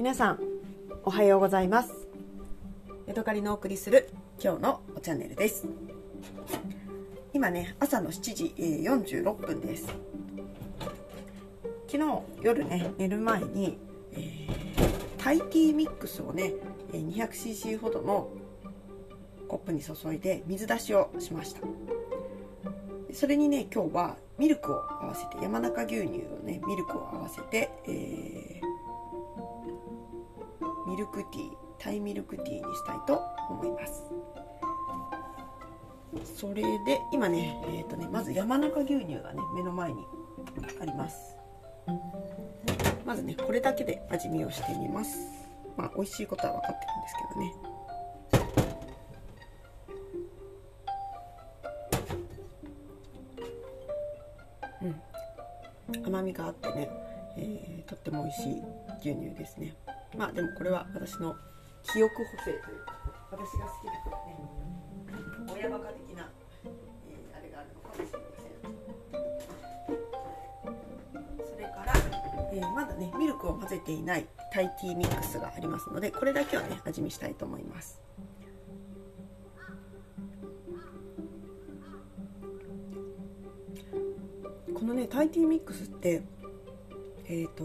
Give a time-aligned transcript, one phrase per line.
[0.00, 0.38] 皆さん
[1.04, 2.08] おはようございます。
[3.06, 4.08] ヤドカリのお送りする
[4.42, 5.66] 今日のチャンネルです。
[7.34, 9.88] 今ね朝の7時46分です。
[11.86, 13.76] 昨日夜ね寝る前に、
[14.12, 14.88] えー、
[15.18, 16.54] タイティーミックスをね
[16.94, 18.30] 200cc ほどの
[19.48, 21.60] コップに注いで水出しをしました。
[23.12, 28.49] それにね今日はミルクを合わせて山中牛乳をねミルクを合わせて、えー、
[31.00, 34.04] ルクティータイミルクティーにしたいと思います。
[36.24, 40.04] それで今ね,、えーとねまず山中牛乳がね目の前に
[40.80, 41.36] あります。
[43.06, 45.18] まずねこれだけで味見をしてみます。
[45.76, 47.54] まあ美味しいことは分かってるんですけどね。
[56.04, 56.88] 甘みがあってね、
[57.36, 58.62] えー、とっても美味しい
[59.00, 59.74] 牛乳ですね。
[60.16, 61.36] まあでもこれは私の
[61.92, 62.94] 記憶補正というか
[63.30, 64.34] 私が好きだからね
[65.54, 66.28] 親バカ的な、
[66.64, 68.50] えー、あれがあるのかもしれません。
[71.46, 71.92] それから、
[72.52, 78.00] えー、まだねミルクを混ぜていないタイティーミックスがありますのでこれだけはね味見したいと思います。
[84.74, 86.22] このねタイティーミックスって
[87.26, 87.64] えっ、ー、と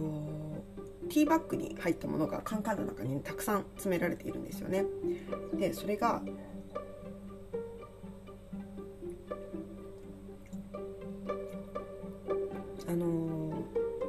[1.16, 4.83] ティーバッグに入ったものがカンカンの中に、たくさん詰められているんですよね。
[5.53, 6.22] でそれが
[12.85, 13.05] あの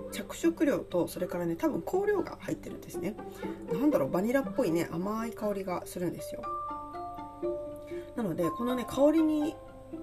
[0.08, 3.14] ー、着色料とそれからね多分香料が入ってるんですね。
[3.72, 6.42] なんだろうバニラっぽいね甘い香りがするんですよ。
[8.16, 9.54] なのでこのね香りに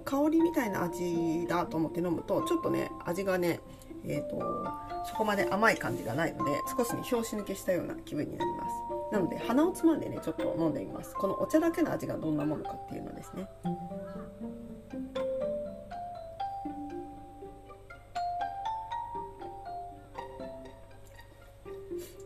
[0.05, 3.59] 香りみたいな味だと思って飲むとちょっとね味がね
[4.05, 4.37] えーと、
[5.05, 8.73] そこまで甘い感じがないので少しね拍子抜けしたような気分になります。
[9.13, 11.13] なので鼻をつまんでねちょっと飲んでみます。
[11.15, 13.47] このお茶だけの味がどんなものかっていうのですね。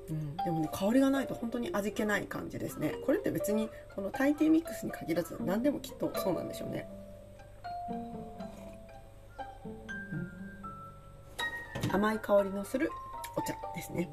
[0.10, 2.96] うん、でもね香りがないと本当に味気ない感じですね。
[3.06, 6.88] これって別にこのタイティーミックスに限らず何でもきっとそうなんでしょうね。
[11.92, 12.92] 甘い香りのする
[13.36, 14.10] お茶ですね。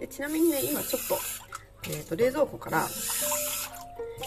[0.00, 1.18] でちなみにね今ちょっと,、
[1.88, 2.86] えーと、冷蔵庫から、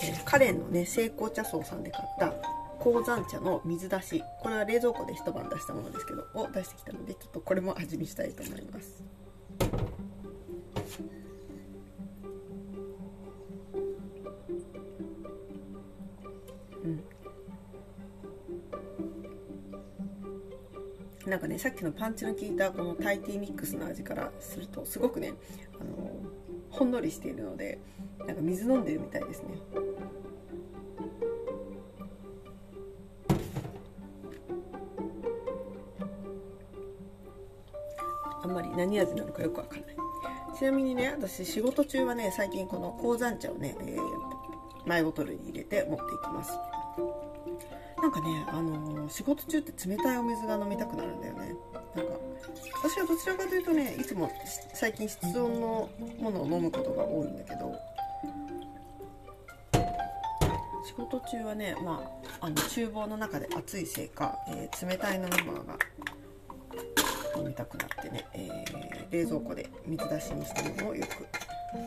[0.04, 2.34] えー、カレンのね成功茶草さんで買った
[2.80, 4.24] 鉱山茶の水出し。
[4.42, 9.04] これは冷蔵庫で一晩出したものですけどを出してきたのでちょっとこれも味見したいと思います。
[21.28, 25.34] なんかねさっきのパンチの効いたこのタイティーミックスの味からするとすごくね
[25.80, 26.10] あの
[26.70, 27.80] ほんのりしているので
[28.26, 29.58] なんか水飲んでるみたいですね。
[38.42, 39.96] あんまり何味なのかよくわかんない。
[40.58, 44.00] ちなみにね私仕事中はね最近この鉱山茶をね、えー、
[44.86, 46.54] マイボトルに入れて持っていきます。
[48.08, 51.54] なんかね、あのー、仕事中って冷たいお水が飲みたくなるんだよね。
[51.94, 52.14] なんか
[52.82, 54.32] 私はどちらかというとねいつも
[54.74, 57.76] 最近室温のものを飲むことが多いんだけど
[60.86, 62.02] 仕事中はね、ま
[62.40, 65.76] あ、あの厨房の中で暑いせいか、えー、冷たい飲み物が
[67.36, 71.28] 飲みたくなってね、えー、冷蔵庫で水出しにしたものをよく
[71.76, 71.84] 持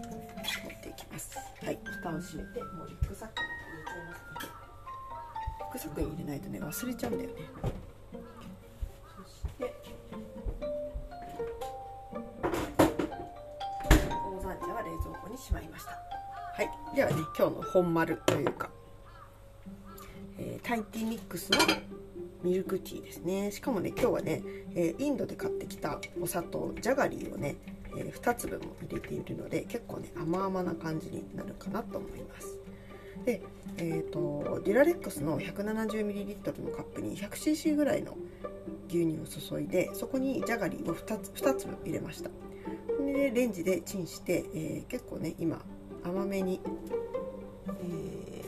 [0.69, 1.39] っていきます。
[1.65, 1.79] はい。
[1.83, 3.35] 蓋を閉めてもうリュックサック
[5.71, 7.37] ックサックに入れないとね忘れちゃうんだよね。
[9.17, 9.73] そして
[14.09, 15.91] 高山茶は冷蔵庫にしまいました。
[15.91, 15.99] は
[16.63, 16.97] い。
[16.97, 18.71] ではね今日の本丸というか、
[20.39, 21.59] えー、タイティミックスの
[22.43, 23.53] ミルクティーですね。
[23.53, 24.43] しかもね今日はね、
[24.75, 27.55] えー、インドで買ってきたお砂糖ジャガリーをね、
[27.97, 32.60] えー、2粒も入れているので結構ね甘々な感じになるかなと思います。
[33.25, 33.43] で、
[33.79, 38.17] えーと、デュラレックスの 170ml のカップに 100cc ぐらいの
[38.89, 42.31] 牛乳を注いでそこにジャガリーを 2, つ2つ入れました。
[43.05, 45.61] でレンジでチンして、えー、結構ね今
[46.05, 46.61] 甘めに、
[47.83, 48.45] え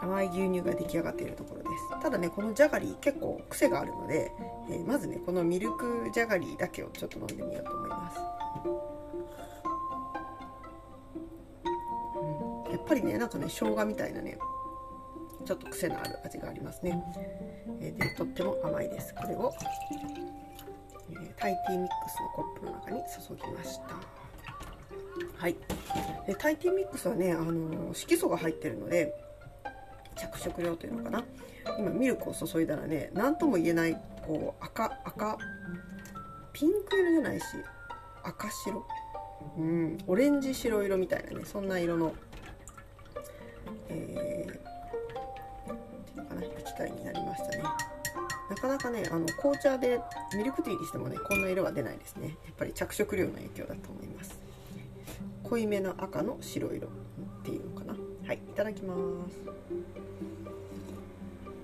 [0.00, 2.02] ー、甘い牛乳が出来上がっているところです。
[2.02, 4.32] ただねこのジャガリー結構癖があるので、
[4.70, 8.89] えー、まずねこのミルクジャガリーだけをちょっと飲んでみようと思います。
[12.70, 14.38] やっぱりねなんかね生姜みたいなね
[15.44, 17.02] ちょっと癖のある味がありますね、
[17.80, 19.14] えー、でとっても甘いです。
[19.14, 19.52] これを、
[21.10, 23.84] えー、タイティーミックスのコップの中に注ぎました。
[25.36, 25.56] はい。
[26.26, 29.14] でタイティーミックスはねあの色素が入ってるので
[30.16, 31.24] 着色料というのかな。
[31.78, 33.96] 今ミルクを注いだらね何とも言えない
[34.26, 35.38] こう赤赤
[36.52, 37.44] ピンク色じゃないし
[38.22, 38.84] 赤白？
[39.56, 42.14] うんオレンジ白色みたいなねそんな色の
[43.88, 47.64] えー、っていうのかな液体になりましたね。
[48.50, 50.00] なかなかねあの紅茶で
[50.36, 52.36] ミルクティーにしてもねこんな色は出ないですね。
[52.44, 54.40] やっぱり着色料の影響だと思います。
[55.44, 56.90] 濃いめの赤の白色っ
[57.44, 57.94] ていうのかな。
[58.26, 58.98] はいいただきます。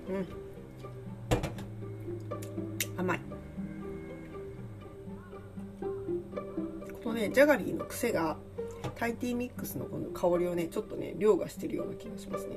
[0.09, 0.27] うん。
[2.97, 3.19] 甘い。
[7.03, 8.37] このねジャガリーの癖が
[8.97, 12.55] タイティーミックスのこの香りをねちょっとね凌駕してるような気がしますね。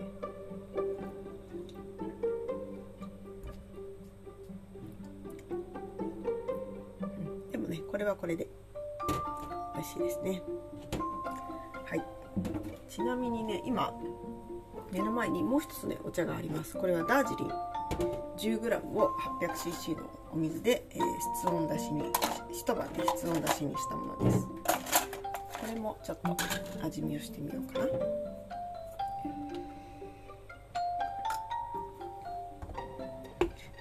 [7.52, 8.48] でもねこれはこれで
[9.74, 10.42] 美味しいですね。
[11.84, 12.04] はい。
[12.88, 13.92] ちなみにね今
[14.92, 16.74] 目の前にもう一つねお茶があります。
[16.74, 17.50] これはダージリン。
[18.38, 19.10] 10g を
[19.42, 21.02] 800cc のお水で、えー、
[21.42, 22.04] 室温出しに
[22.50, 24.59] 一晩で室温出しにしたものです。
[25.60, 26.36] これもちょっと
[26.84, 27.86] 味見をしてみようかな。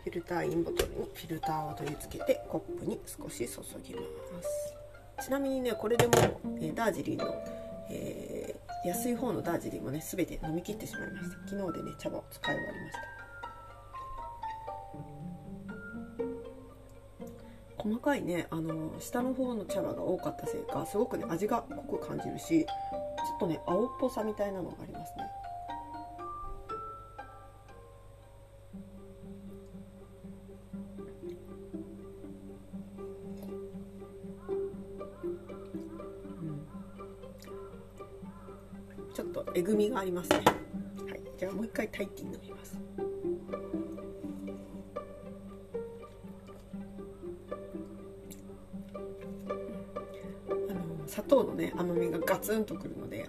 [0.03, 4.01] フィルターインボトルにフィルターを取り付けてコップに少し注ぎま
[5.21, 5.25] す。
[5.25, 6.13] ちなみにねこれでも、
[6.59, 7.25] えー、ダージリンの、
[7.89, 11.35] えー、安い方のダージリンもね全て飲み切ってしまいました。
[11.47, 13.18] 昨日でね茶葉を使い終わりました。
[17.89, 25.23] 細かいねあの下の方の茶葉が多かったせいかすごくね味が濃く感じるしちょっとね青っぽさみたいなのがありますね。
[39.11, 40.37] ちょっとえぐみがありますね。
[40.37, 40.43] は
[41.15, 41.21] い。
[41.37, 43.08] じゃあもう一回タイティー飲みます。
[51.09, 53.27] 砂糖のね甘みがガツンとくるので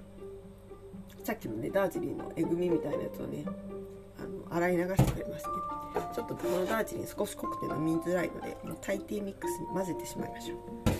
[1.24, 3.44] さっきのねダージリンのえぐみみたいなやつをね
[4.18, 5.52] あの洗い流してくれますね
[6.14, 10.99] ちょっとこのダージリン少し濃くて飲みづらいのでもう大抵ミックスに混ぜてしまいましょう。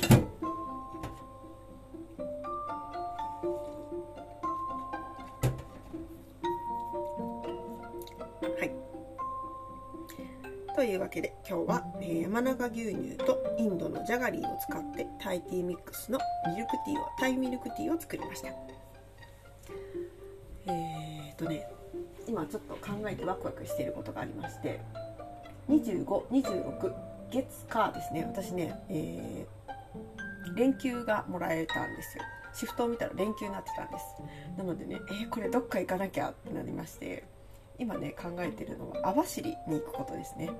[10.81, 16.19] というわけで今日は、え、山中牛乳とインドのジャガリーを使ってタイティーミックスの
[16.49, 18.49] ミルクティーをタイミルクティーを作りました。
[18.49, 21.69] えー、とね
[22.27, 24.81] 今ちょっと考えてワクワクしていることがありまして
[25.69, 26.94] 2526
[27.31, 28.25] 月火ですね。
[28.25, 32.25] 私ね、えー、連休がもらえたんですよ。
[32.55, 34.06] シフトを見たら連休になってたんです。
[34.56, 37.25] なのでねえー、これどっか行かなきゃってなりまして。
[37.81, 40.50] 今ね考えてるのは網走に行くことですね。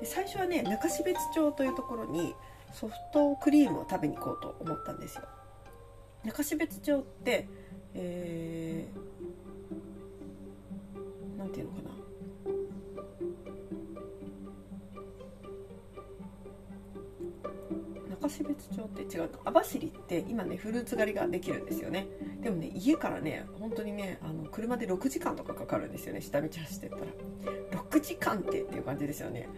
[0.00, 2.34] で最初はね中標津町というところに
[2.72, 5.22] ソフトクリームを食べに行こうと思ったんですよ。
[6.24, 7.48] 中標津町って
[7.94, 8.51] えー、
[18.32, 22.06] 中標津町って違う網走って今ねフルーツ狩りができるんですよね。
[22.40, 27.02] でもね家からね本当にねあの車で6時間とかかかるんですよね下道走ってったら。
[27.82, 29.48] 6時間ってっていう感じですよね。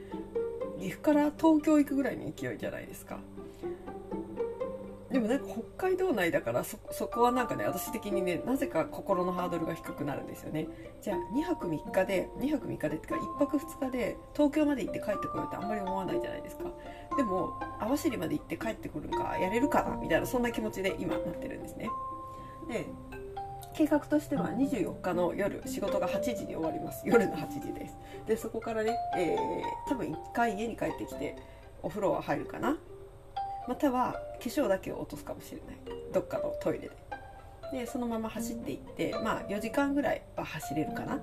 [0.79, 3.19] 岐阜から東京行くぐらいの勢いじゃないですか。
[5.11, 6.77] でもなんか北海道内だからそ
[7.07, 10.67] こはなんかね私的にねなぜか心のハードルが低くなるんですよね。
[11.01, 16.65] じゃあ2泊3日で2泊3日でってか1泊2日で東京まで行って帰ってこようってあんまり思わないじゃないですか。
[17.17, 21.89] でも網走まで行って帰ってくるかやれるかなみたいなそんな気持ちで今なってるんですね。
[22.69, 22.87] で
[23.75, 27.03] 計画としては24日の夜仕事が8時に終わります。
[27.07, 27.97] 夜の8時です。
[28.27, 31.37] でそこからね、えー、多分1回家に帰ってきて
[31.83, 32.77] お風呂は入るかな。
[33.67, 36.13] または化粧だけを落とすかもしれない。
[36.13, 36.91] どっかのトイレで。
[37.73, 41.21] でそのまま走っていってまあ4時間ぐらいは走れるかな。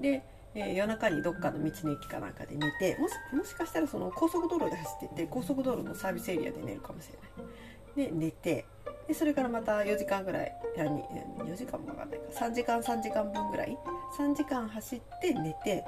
[0.00, 0.22] で、
[0.58, 8.10] えー、夜中にどっかの道の駅かなんかで寝てもしもしかしたらその高速道路で走ってて高速道路のサービスエリアで寝るかもしれない。
[8.10, 8.66] で寝て
[9.06, 12.46] でそれからまた4時間ぐらい何4時間も分かんないか。
[12.46, 13.78] 3時間3時間分ぐらい
[14.18, 15.84] ？3時間走って寝て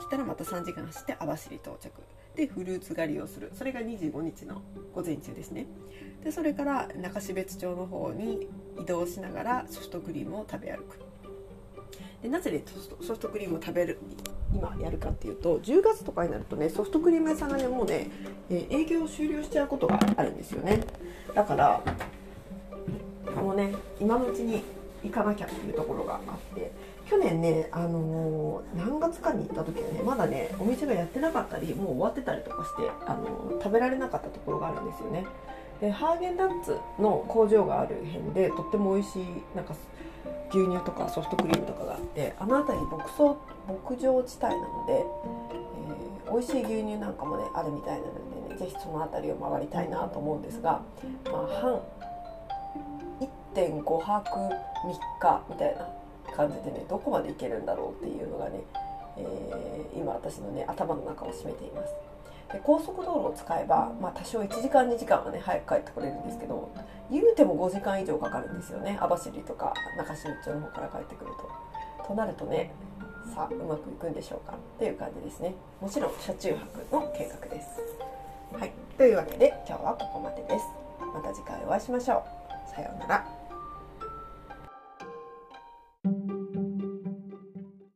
[0.00, 1.92] 起きたらまた3時間走って網走到着。
[2.34, 3.50] でフルーツ狩りをする。
[3.54, 4.62] それが25日の
[4.94, 5.66] 午前中ですね。
[6.22, 8.48] でそれから中標津町の方に
[8.80, 11.07] 移動しながらソフトクリームを食べ歩く。
[12.22, 12.62] でなぜね
[13.00, 13.98] ソフトクリームを食べる
[14.52, 18.10] 今やるかっていうと10月とかになるとねソフトクリーム屋さんがねもうね
[18.50, 20.80] え営業を終了しちゃうことがあるんですよね。
[21.34, 21.82] だから
[23.36, 24.62] もうね今のうちに
[25.04, 26.72] 行かなきゃっていうところがあって
[27.08, 35.24] 去年ね、あのー、何月かに行った時はねまだねお店がやってなかったりもう終わってたりとかして、あのー、食べられなかったところがあるんですよね。
[35.80, 39.74] でハーゲンダッツの工場がある辺でとっても美味しいなんか
[40.52, 43.36] 牛乳とかソフトクリームとかがあってあの辺り牧草
[43.66, 45.04] 牧場地帯なので、
[46.26, 50.80] えー、美味しい牛乳なんかもねあるみたいなのでね是非その辺りを回りたいなと思うんですが、
[51.26, 51.80] まあ、半
[53.54, 54.50] 1.5泊3
[55.20, 55.88] 日みたいな
[56.34, 58.60] 感じでねどこまで行けるんだろうっていうのがね、
[59.18, 61.92] えー、今私のね頭の中を占めています。
[62.52, 66.70] で高速道路を使えば、まあ、多少1時間2時間はね早く帰ってこれるんですけど
[67.10, 71.68] 言うても5時間以上かかるんですよね網走とか中標津の方から帰ってくると。
[72.06, 72.72] となるとね
[73.34, 74.54] さあうまくいくんでしょうか？
[74.56, 77.68] っていう感じですねもちろん車中泊の計画です。
[78.58, 80.64] はい、というわけで今日はここまでです。
[81.14, 82.24] また次回お会いしましょ
[82.70, 82.74] う。
[82.74, 83.37] さようなら。